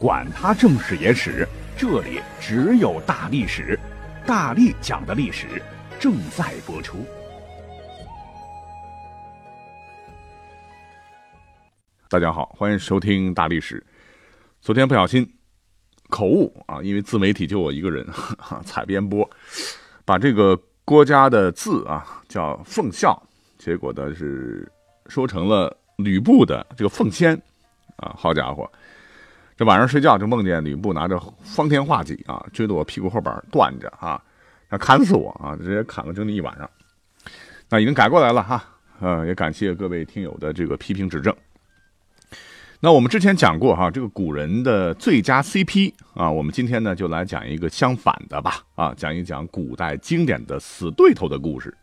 [0.00, 1.46] 管他正史野史。
[1.76, 3.78] 这里只有大历史，
[4.24, 5.60] 大力讲的历史
[5.98, 7.04] 正在播出。
[12.08, 13.84] 大家好，欢迎收听大历史。
[14.60, 15.28] 昨天不小心
[16.08, 18.06] 口误啊，因为自媒体就我一个人，
[18.64, 19.28] 采编播，
[20.04, 23.20] 把这个郭家的字啊叫奉孝，
[23.58, 24.70] 结果呢是
[25.08, 27.34] 说成了吕布的这个奉先
[27.96, 28.68] 啊，好家伙！
[29.58, 34.22] 这晚上睡觉就梦见吕布拿着方天画戟啊，追到我屁股后边断着啊，
[34.70, 36.70] 要砍死我啊，直接砍了整整一晚上。
[37.68, 38.62] 那已经改过来了哈，
[39.00, 41.34] 呃，也感谢各位听友的这个批评指正。
[42.78, 51.76] 那我们之前讲过哈，这个古人的最佳 CP 啊，我们今天呢就来讲一个相反的吧啊，讲一讲古代经典的死对头的故事。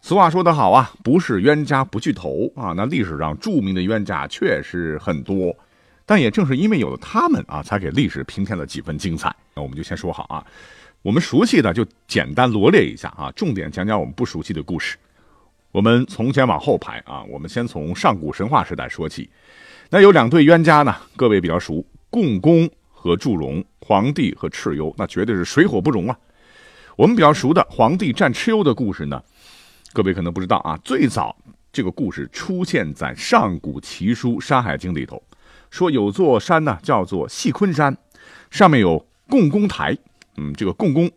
[0.00, 5.56] 俗话说得好啊，不是冤家不聚头啊，那历史上著名的冤家确实很多。
[6.08, 9.34] 但也正是因为有了他们啊，才给历史平添了几分精彩。
[9.54, 10.46] 那我们就先说好啊，
[11.02, 14.96] 我们熟悉的就简单罗列一下啊，重点讲讲我们不熟悉的故事。
[15.72, 19.28] 我们从前往后排啊，我们先从上古神话时代说起。
[19.90, 26.16] 那有两对冤家呢，各位比较熟，共工和祝融，黄帝和蚩尤，那绝对是水火不容啊。
[26.96, 29.22] 我们比较熟的黄帝战蚩尤的故事呢，
[29.92, 31.36] 各位可能不知道啊，最早
[31.72, 35.22] 这个故事出现在上古奇书《山海经》里头。
[35.76, 37.94] 说有座山呢，叫做细昆山，
[38.50, 39.94] 上面有共工台。
[40.38, 41.10] 嗯，这个共工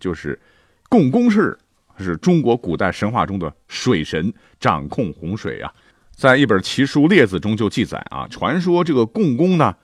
[0.00, 0.40] 就是
[0.88, 1.58] 共工氏，
[1.98, 5.70] 是中国古代神话中的水神，掌控洪水啊。
[6.14, 9.76] 在一本奇书《列子》中就记载啊，传说这个共工呢，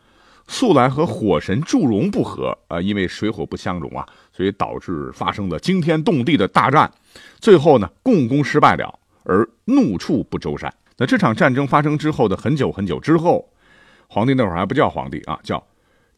[0.48, 6.90] 素来和火神祝融不和啊，因为水火不相容啊，所以导致发生了惊天动地的大战。
[7.38, 10.72] 最后呢，共工失败了，而怒触不周山。
[10.96, 13.46] 那这场战争发生之后的很久很久之后。
[14.12, 15.66] 皇帝那会儿还不叫皇帝啊，叫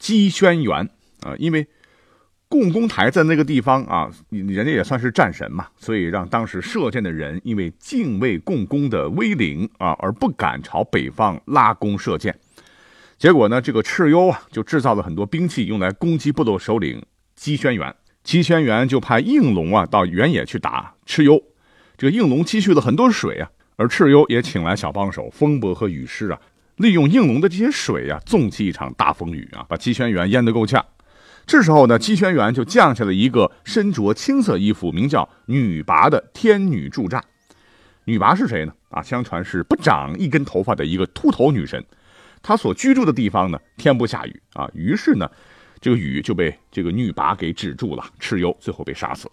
[0.01, 0.89] 姬轩辕
[1.21, 1.65] 啊，因为
[2.49, 12.37] 共工台在那个地方啊，人家也算是战神嘛，所以让当时射箭的人因为敬畏共工的威灵啊，而不敢朝北方拉弓射箭。
[13.17, 17.01] 结果呢，这个蚩尤啊，就制造了很多兵器用来攻击部落首领
[17.37, 17.95] 姬轩辕。
[18.25, 21.41] 姬轩辕就派应龙啊到原野去打蚩尤，
[21.97, 26.41] 这个应龙积蓄了很多水啊，而蚩尤也请来小帮手风伯和雨师啊。
[26.77, 30.85] 利用应龙的这些水呀，纵起一场大风雨啊，把姬轩辕淹得够呛。
[31.47, 37.23] 这时候呢，姬轩辕就降下了一个身着青色衣服、名叫女魃的天女助战。
[38.07, 38.73] 女魃是谁呢？
[38.89, 41.85] 啊，相传是不长一根头发的一个秃头女神。
[42.43, 45.31] 她所居住的地方呢，天不下雨啊，于是呢，
[45.81, 48.05] 这个雨就被这个女魃给止住了。
[48.21, 49.33] 蚩尤最后被杀死了。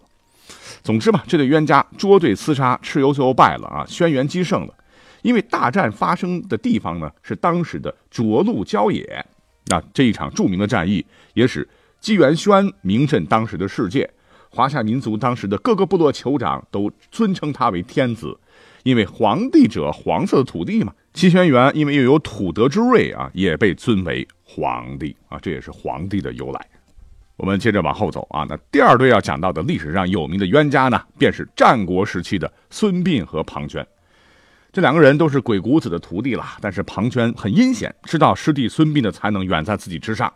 [0.82, 4.74] 总之吧，这对冤家捉对厮杀，蚩尤最后败了啊，轩辕击胜了。
[5.22, 9.24] 因为大战发生的地方呢是当时的涿鹿郊野，
[9.66, 11.66] 那这一场著名的战役也使
[12.00, 14.08] 姬元轩名震当时的世界，
[14.50, 18.36] 华夏民族当时的各个部落酋长都尊称他为天子，
[18.82, 20.92] 因为皇帝者黄色的土地嘛。
[21.12, 26.66] 姬轩辕因为又有土德之瑞啊，也被尊为皇帝啊，这也是皇帝的由来。
[27.36, 33.84] 我们接着往后走啊，那第二对要讲到的历史上有名的冤家呢，便是战国时期的孙膑和庞涓。
[34.72, 40.32] 这两个人都是鬼谷子的徒弟了，但是庞涓很阴险，知道师弟孙膑的才能远在自己之上，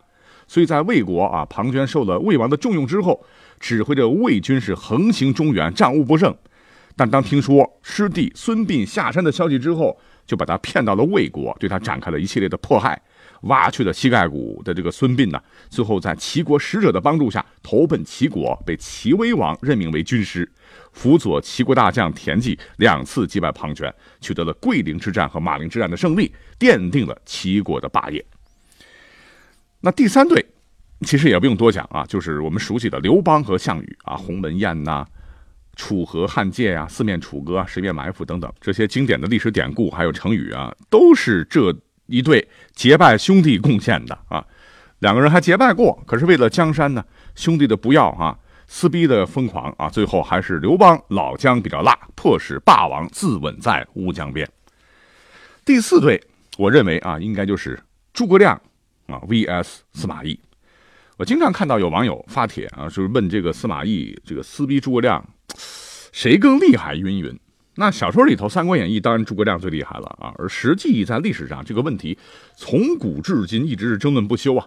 [0.46, 3.24] 所以在魏国啊，庞涓受了魏王的重用之后，
[3.58, 6.36] 指挥着魏军是横行中原，战无不胜。
[6.94, 13.00] 但当听说师弟孙膑下山的消息之后，就把他骗到了魏国，对他展开了一系列的迫害。
[13.42, 20.50] 挖去了膝盖骨的这个孙膑呢，最后在齐国使者的帮助下投奔齐国，被齐威王任命为军师，
[20.92, 28.24] 辅佐齐国大将田忌两次击败庞涓，取得了桂陵之战和马陵之战的胜利，奠定了齐国的霸业。
[29.80, 30.44] 那第三对，
[31.00, 35.06] 其实也不用多讲啊，就是我们熟悉的刘邦和项羽啊，鸿门宴呐，
[35.76, 41.76] 楚河汉界呀，四面楚歌啊，十面埋伏等等这些经典的历史典故，还有成语啊，都是这。
[42.08, 44.46] 一对结拜兄弟贡献的啊，
[45.00, 54.48] 两个人还结拜过，可是为了江山呢，兄弟的不要啊，撕逼的疯狂啊，最后还是刘邦老姜比较辣，迫使霸王自刎在乌江边。
[55.64, 56.22] 第四对，
[56.58, 57.78] 我认为啊，应该就是
[58.12, 58.60] 诸葛亮
[59.06, 60.38] 啊 vs 司马懿。
[61.16, 65.24] 我经常看到有网友发帖啊，就是问这个司马懿这个撕逼诸葛亮，
[66.12, 66.94] 谁更厉害？
[66.94, 67.38] 云云。
[67.76, 72.18] 那小说里头《三国演义》当然诸葛亮最厉害了啊，而实际在历史上这个问题
[72.56, 74.66] 从古至今一直是争论不休啊。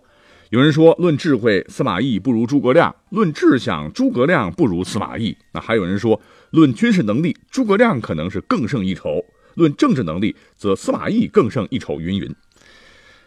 [0.50, 5.38] 有人说论智慧司马懿不如诸葛亮，论志向诸葛亮不如司马懿。
[5.54, 6.20] 那还有人说
[6.50, 9.24] 论军事能力诸葛亮可能是更胜一筹，
[9.54, 12.02] 论政治能力则司马懿更胜一筹。
[12.02, 12.36] 云云。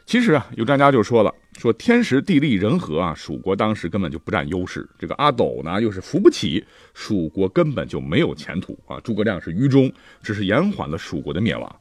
[0.04, 4.84] 其实啊，有专家就说了，说天时地利人和啊，蜀国当时根本就不占优势。
[4.98, 8.98] 这个阿斗呢，又是扶不起，蜀国根本就没有前途啊。
[8.98, 9.92] 诸葛亮是愚忠，
[10.24, 11.76] 只是延缓了蜀国的灭亡。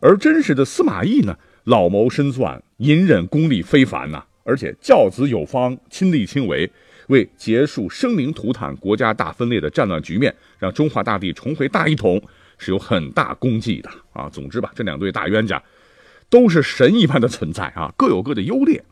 [0.00, 6.70] 而真实的司马懿呢，老谋深算，隐忍功力非凡呐，而且教子有方，亲力亲为，
[7.08, 12.22] 为结束生灵涂炭、国家大分裂的战乱局面，让中华大地重回大一统，
[12.58, 14.28] 是有很大功绩的啊。
[14.28, 15.62] 总之吧，这两对大冤家。
[16.30, 18.82] 都是神一般的存在啊，各有各的优劣，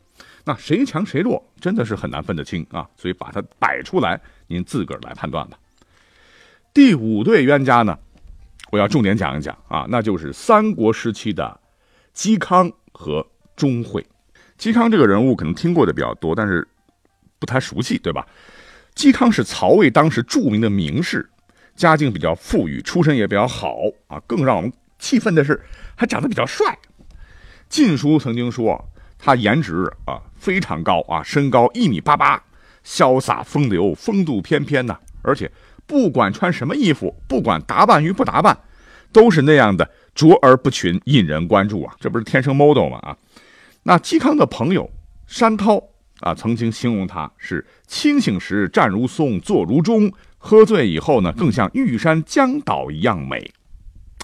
[0.45, 5.57] 那谁强谁弱真的是很难分得清啊，所以把它摆出来，您自个儿来判断吧。
[6.71, 7.97] 第五对冤家呢，
[8.71, 11.59] 我要重点讲一讲啊，那就是三国时期的
[12.13, 13.25] 嵇康和
[13.55, 14.05] 钟会。
[14.61, 16.67] 嵇康这个人物可能听过的比较多，但是
[17.39, 18.27] 不太熟悉，对吧？
[18.95, 21.27] 嵇康是曹魏当时著名的名士，
[21.75, 24.21] 家境比较富裕，出身也比较好啊。
[24.27, 25.59] 更让我们气愤的是，
[25.95, 26.67] 还长得比较帅。
[27.69, 28.87] 《晋书》曾经说，
[29.17, 32.43] 他颜值啊非常高啊，身高一米八八，
[32.85, 34.99] 潇洒风流，风度翩翩呐。
[35.23, 35.51] 而且
[35.87, 38.55] 不管穿什么衣服，不管打扮与不打扮，
[39.11, 41.95] 都是那样的卓而不群，引人关注啊。
[41.99, 42.99] 这不是天生 model 吗？
[42.99, 43.17] 啊，
[43.83, 44.89] 那嵇康的朋友
[45.27, 45.81] 山涛
[46.19, 53.51] 啊，曾经形容他是清醒时站如松，坐如钟，喝醉以后呢，更像玉山江岛一样美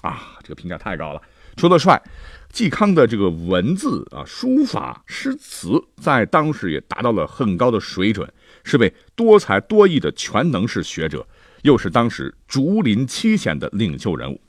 [0.02, 0.38] 啊。
[0.42, 1.22] 这个评价太高了。
[1.56, 2.02] 除了帅。
[2.50, 8.26] 嵇康的这个文字啊，书法诗词，在当时也达到了很高的水准，
[8.64, 11.28] 是位多才多艺的全能式学者，
[11.60, 14.40] 又是当时竹林七贤的领袖人物。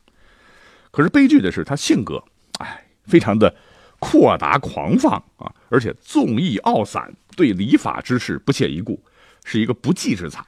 [0.91, 2.23] 可是悲剧的是，他性格，
[2.59, 3.53] 哎，非常的
[3.99, 9.03] 阔达狂放啊，而且纵意傲散，对礼法之事不屑一顾，
[9.43, 10.43] 是一个不济之才。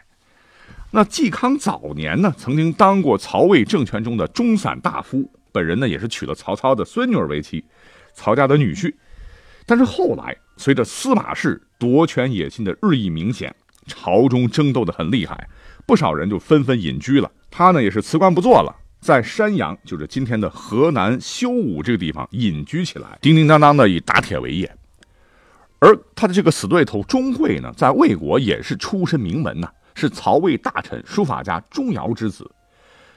[0.92, 5.32] 那嵇康早年呢，曾经当过曹魏政权中的中散大夫。
[5.54, 7.64] 本人呢也是娶了曹操的孙女儿为妻，
[8.14, 8.94] 曹家的女婿。
[9.66, 13.54] 但是后来随着司马氏夺权野心的日益明显，
[13.86, 15.50] 朝中争斗的很厉害，
[15.86, 17.30] 不少人就纷纷隐居了。
[17.50, 24.72] 他呢也是辞官不做了，在山阳，就是今天的河南修武这个地方隐居起来，叮叮当当的以打铁为业。
[25.80, 32.50] 而他的这个死对头钟会呢，在魏国也是出身名门呐，是曹魏大臣、书法家钟繇之子。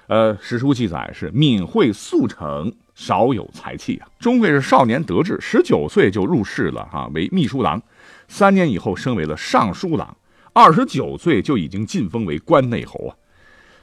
[0.07, 4.09] 呃，史书记载是敏慧速成，少有才气啊。
[4.19, 7.83] 钟会是少年得志，十九岁就入仕了哈，为秘书郎，
[8.27, 10.17] 三年以后升为了尚书郎，
[10.55, 13.13] 二十九岁就已经晋封为关内侯啊。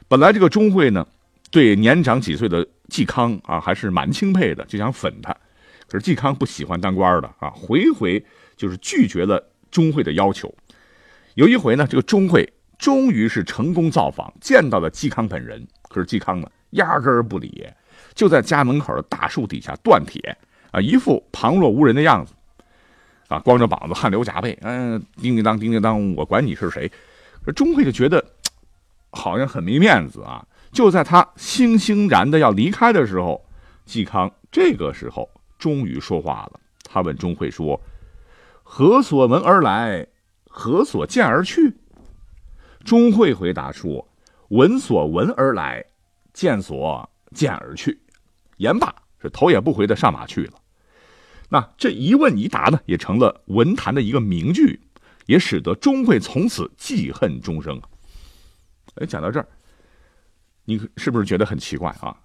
[0.07, 1.05] 本来这个钟会呢，
[1.51, 5.35] 对年长几岁的嵇康啊，还是蛮钦佩的，就想粉他。
[5.87, 8.25] 可是嵇康不喜欢当官的啊，回回
[8.55, 10.53] 就是拒绝了钟会的要求。
[11.35, 15.67] 有一回呢，这个钟会终于是成功造访，见到了嵇康本人。
[15.89, 17.67] 可是嵇康呢，压根儿不理，
[18.13, 20.37] 就在家门口的大树底下断铁
[20.71, 22.33] 啊，一副旁若无人的样子
[23.27, 26.89] 啊，光着膀子，汗流浃背，嗯，叮叮当，叮叮当，我管你是谁。
[27.55, 28.23] 钟会就觉得
[29.11, 30.45] 好像很没面子啊。
[30.71, 33.45] 就在他悻悻然的要离开的时候，
[33.85, 36.59] 嵇康这个时候终于说话了。
[36.83, 37.79] 他问钟会说
[38.63, 40.07] ：“何所闻而来？
[40.47, 41.73] 何所见而去？”
[42.83, 44.07] 钟会回答说。
[44.49, 45.81] 闻所闻而来，
[46.33, 47.97] 见所见而去，
[48.57, 50.59] 言罢是头也不回的上马去了。
[51.47, 54.81] 那这一问一答呢，也成了文坛的一个名句，
[55.25, 57.81] 也使得钟会从此记恨终生。
[58.95, 59.47] 哎，讲到这儿，
[60.65, 62.15] 你是不是觉得很奇怪啊？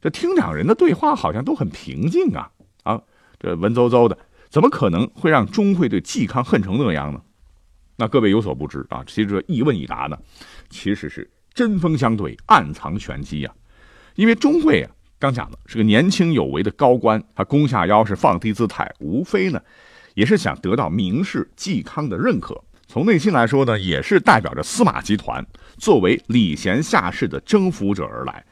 [0.00, 2.50] 这听两人的对话好像都很平静啊
[2.82, 3.02] 啊，
[3.38, 4.18] 这文绉绉的，
[4.50, 7.22] 怎么可能会让钟会对嵇康恨成那样呢？
[7.96, 10.18] 那各位有所不知啊，其实这一问一答呢，
[10.70, 11.30] 其实是。
[11.54, 13.54] 针锋相对，暗藏玄机呀！
[14.14, 19.60] 因为钟会啊，刚讲的是个年轻有为的高官，他弓下腰是放低姿态，无非呢，
[20.14, 22.64] 也是想得到名士嵇康的认可。
[22.92, 25.42] 从内心来说呢，也是代表着司马集团
[25.78, 28.44] 作为礼贤下士的征服者而来，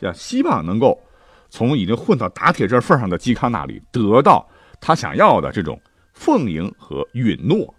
[0.00, 1.02] 要希望能够
[1.48, 4.46] 从已经混到打铁这份上的嵇康那里得到
[4.82, 5.80] 他想要的这种
[6.12, 7.74] 奉迎和允诺。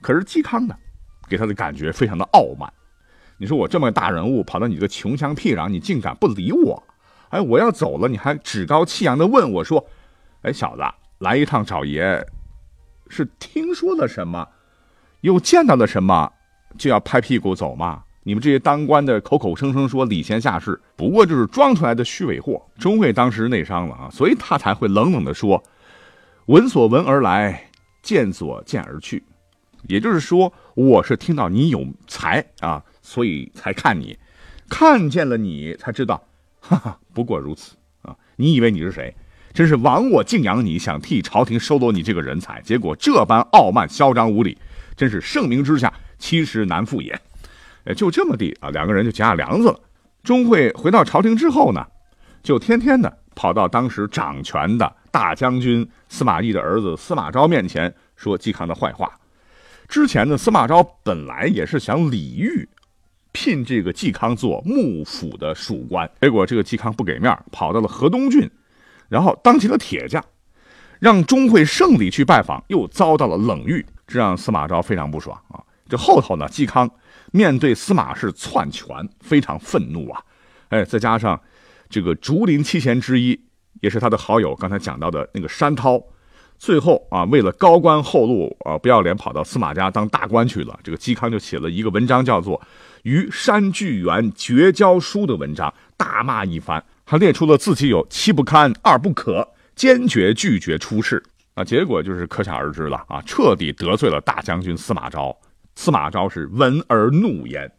[0.00, 0.74] 可是嵇康呢，
[1.28, 2.72] 给他的感觉非常的傲慢。
[3.36, 6.82] 你说我这么大人物跑到你这个穷乡僻壤，你竟敢不理我？
[7.28, 9.86] 哎，我要走了，你还趾高气扬的问我说
[10.40, 10.82] ：“哎，小子，
[11.18, 12.26] 来一趟找爷，
[13.10, 14.48] 是听说了什么？
[15.20, 16.32] 又见到了什么，
[16.76, 18.02] 就要拍屁股走吗？
[18.24, 22.62] 你们这些当官的口口声声说礼贤下士，不过就是装出来的虚伪货。
[22.78, 25.62] 钟会当时内伤了啊，所以他才会冷冷地说
[26.46, 27.70] ：“闻所闻而来，
[28.02, 29.24] 见所见而去。”
[29.88, 34.18] 也就是说，我是听到你有才啊，所以才看你，
[34.68, 36.22] 看见了你才知道，
[36.60, 38.14] 哈哈，不过如此啊！
[38.36, 39.14] 你以为你是谁？
[39.58, 44.56] 真是枉我敬仰你，想替朝廷收罗你这个人才，结果这般傲慢嚣张无礼，
[44.96, 47.20] 真是盛名之下，其实难副也。
[47.96, 49.80] 就这么地啊，两个人就结下梁子了。
[50.22, 51.84] 钟会回到朝廷之后呢，
[52.40, 59.10] 就天天的跑到当时掌权的大将军司马懿的儿子司马昭面前说嵇康的坏话。
[59.88, 62.68] 之前呢，司马昭本来也是想李煜
[63.32, 68.48] 聘这个嵇康做幕府的属官，结果这个嵇康不给面，跑到了河东郡，
[69.08, 70.24] 然后当起了铁匠，
[71.00, 75.62] 让钟会胜利去拜访，又遭到了冷遇，这让司马昭非常不爽啊。
[75.88, 76.90] 这后头呢，嵇康。
[77.30, 80.22] 面对司马氏篡权，非常愤怒啊！
[80.70, 81.38] 哎，再加上
[81.90, 83.38] 这个竹林七贤之一，
[83.82, 86.02] 也是他的好友，刚才讲到的那个山涛，
[86.56, 90.80] 最后啊，为了高官厚禄啊，不要脸跑到司马家当大官去了。
[90.82, 92.58] 这个嵇康就写了一个文章，叫做
[93.02, 96.82] 《与山巨源绝交书》的文章，大骂一番。
[97.10, 101.22] 他列出了自己有七不堪、二不可，坚决拒绝出仕
[101.54, 101.64] 啊。
[101.64, 105.34] 结果就是可想而知了啊，彻底得罪了大将军司马昭。
[105.74, 107.72] 司马昭是闻而怒焉，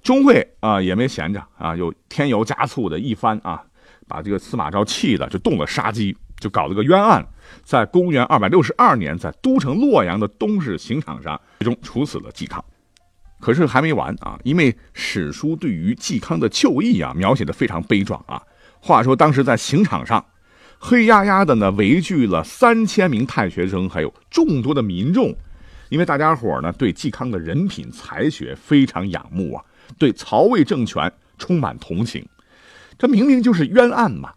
[0.00, 3.60] 钟会啊也没闲着啊，又添油加醋的一番啊，
[4.06, 7.26] 把这个司马昭气的就动了杀机，就搞了个冤案，
[7.64, 12.64] 在公元二百六十二年，在都城洛阳的东市刑场上，最终处死了嵇康。
[13.38, 18.42] 可是还没完啊，因为史书对于嵇康的就义啊描写的非常悲壮啊。
[18.80, 20.24] 话说当时在刑场上，
[20.78, 25.36] 黑压压的呢围聚了三千名太学生，还有众多的民众。
[25.88, 29.64] 因为大家伙呢对嵇康的人品才学非常仰慕啊，
[29.98, 32.26] 对曹魏政权充满同情，
[32.98, 34.32] 这明明就是冤案嘛，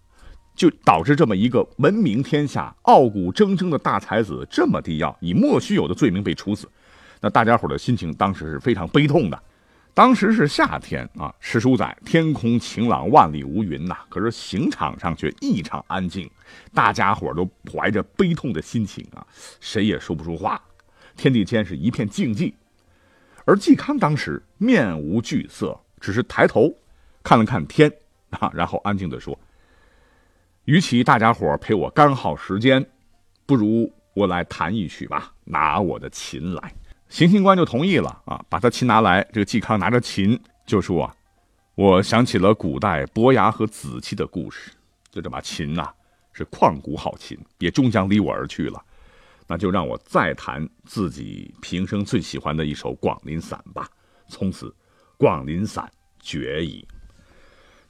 [0.56, 6.68] 就导致这么一个闻名天下、傲骨铮铮的大才子这么低要以莫须有的罪名被处死，
[7.20, 9.44] 那大家伙的心情当时是非常悲痛的。
[9.94, 16.30] 当时是夏天啊，史书载天空晴朗，万里无云呐，可是刑场上却异常安静，
[16.74, 19.26] 大家伙都怀着悲痛的心情啊，
[19.60, 20.62] 谁也说不出话。
[21.18, 22.54] 天地间是一片静寂，
[23.44, 26.74] 而嵇康当时面无惧色，只是抬头
[27.22, 27.92] 看了看天
[28.30, 29.38] 啊，然后安静地说
[30.64, 32.86] ：“与其大家伙陪我干耗时间，
[33.46, 36.74] 不如我来弹一曲吧，拿我的琴来。”
[37.10, 39.28] 行刑官就同意了啊，把他琴拿来。
[39.34, 41.16] 这个嵇康拿着琴就说：“啊，
[41.76, 44.72] 我想起了古代伯牙和子期的故事，
[45.12, 45.90] 就这把琴呐，
[46.32, 48.82] 是旷古好琴，也终将离我而去了。”
[49.52, 53.90] 那就让我再弹自己平生最喜欢的一首《广陵散》吧。
[54.28, 54.68] 从此，
[55.18, 55.84] 《广陵散》
[56.20, 56.88] 绝矣。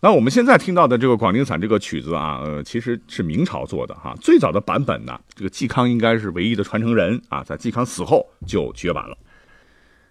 [0.01, 4.15] 那我们现在听到的这个《广陵散》这个曲子啊，呃，其实是明朝做的哈。
[4.21, 9.17] 最早的版本呢，这个嵇康应该是唯一的传承人啊，在嵇康死后就绝版了。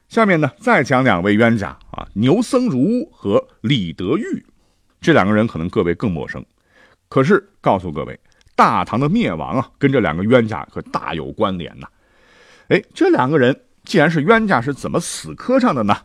[0.09, 4.45] 下面呢，再讲两位冤家啊，牛僧孺和李德裕，
[5.00, 6.45] 这两个人可能各位更陌生，
[7.09, 8.18] 可是告诉各位。
[8.54, 11.87] 大唐的灭亡啊，跟这两个冤家可大有关联呐。
[12.68, 15.97] 哎，这两个人既然是冤家，是怎么死磕上的呢？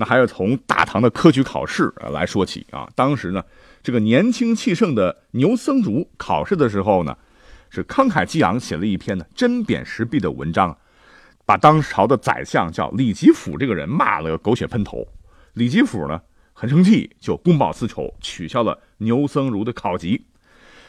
[0.00, 2.88] 那还要从大唐的科举考试来说起啊。
[2.94, 3.44] 当时呢，
[3.82, 7.14] 这个年轻气盛的牛僧孺考试的时候呢，
[7.68, 10.74] 是慷慨激昂，写了一篇呢针砭时弊的文章，
[11.44, 15.06] 把当朝的宰相叫李吉甫这个人骂了个狗血喷头。
[15.52, 16.18] 李吉甫呢
[16.54, 20.24] 很生气，就公报私仇，取消了牛僧孺的考级。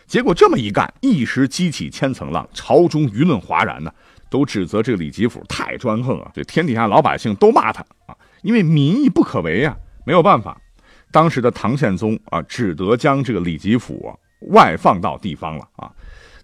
[0.07, 3.93] 结果这么一干，一时激起千层浪，朝中舆论哗然呢，
[4.31, 6.31] 都指责这个李吉甫太专横啊！
[6.33, 10.59] 这天底下老百姓都骂他啊，因为民意不可违啊，没有办法。
[11.11, 14.17] 当时的唐宪宗啊，只得将这个李吉甫
[14.51, 15.91] 外放到地方了啊，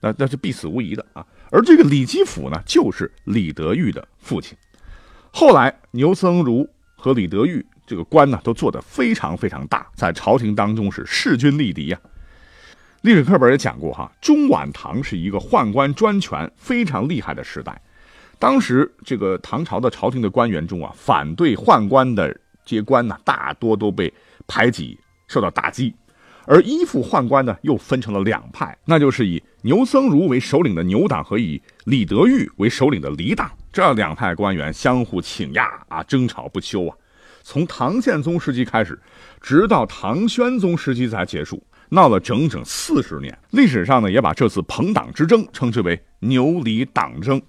[0.01, 1.25] 那那是必死无疑的啊。
[1.49, 4.57] 而这个李吉甫呢，就是李德裕的父亲。
[5.31, 6.67] 后来牛僧孺
[6.97, 11.97] 和李德裕这个官呢，都做得非常非常大，在朝廷当中是势均力敌呀。
[13.07, 17.81] 历史课本也讲过哈，中晚唐是一个宦官专权非常厉害的时代。
[18.37, 22.27] 当时这个唐朝的朝廷的官员中啊，反对宦官的
[22.65, 24.13] 这些官呢，大多都被
[24.45, 24.99] 排挤，
[25.29, 25.93] 受到打击；
[26.47, 33.49] 而依附宦官呢，又分成了两派，那就是以牛僧孺为首领的牛党和以李德裕为首领的李党。
[33.71, 36.97] 这两派官员相互请压啊，争吵不休啊。
[37.41, 38.99] 从唐宪宗时期开始，
[39.39, 41.63] 直到唐宣宗时期才结束。
[41.89, 47.41] 闹了整整四十年，历史上呢也把这次朋党之争称之为牛李党争。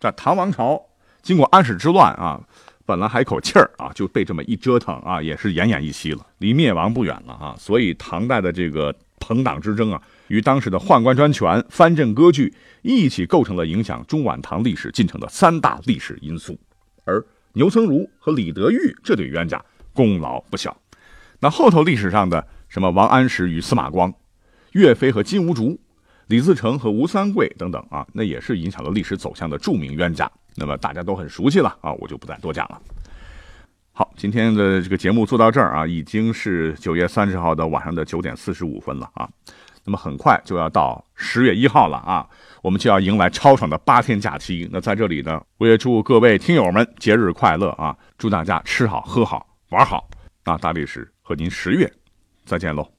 [0.00, 0.80] 在唐王朝
[1.22, 2.40] 经过安史之乱啊，
[2.84, 7.54] 本来还口气儿啊，就被这么一折腾啊，也是奄奄一息了，离灭亡不远了啊。
[7.58, 16.58] 所以唐代的这个朋党之争啊，与当时的宦官专权、藩镇割据一起构成了影响中晚唐历史进程的三大历史因素。
[17.04, 20.76] 而牛僧孺和李德裕这对冤家功劳不小。
[21.40, 24.12] 那后头历史上的什么王安石与司马光、
[24.72, 25.78] 岳飞和金兀术、
[26.26, 30.28] 李自成和吴三桂等等啊，那也是影响了历史走向的著名冤家。
[30.56, 32.82] 那么大家都很熟悉了啊，我就不再多讲了。
[33.92, 39.28] 好，今天的这个节目做到这儿啊，已经是九月三十号的晚上的九点四十五分了啊。
[39.84, 42.28] 那么很快就要到十月一号了啊，
[42.60, 44.68] 我们就要迎来超爽的八天假期。
[44.72, 47.96] 那在这里呢，我也祝各位听友们节日快乐啊！
[48.18, 50.10] 祝大家吃好喝好玩好。
[50.44, 51.88] 那大历史和您十月
[52.44, 52.94] 再见喽。